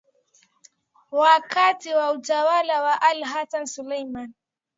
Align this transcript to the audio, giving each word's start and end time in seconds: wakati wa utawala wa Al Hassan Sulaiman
wakati 1.11 1.89
wa 1.89 2.11
utawala 2.11 2.81
wa 2.81 3.01
Al 3.01 3.23
Hassan 3.23 3.65
Sulaiman 3.65 4.33